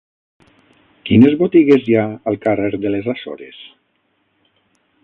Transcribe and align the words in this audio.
Quines 1.09 1.35
botigues 1.41 1.85
hi 1.91 1.97
ha 2.01 2.07
al 2.33 2.41
carrer 2.47 2.73
de 2.87 2.95
les 2.95 3.13
Açores? 3.15 3.63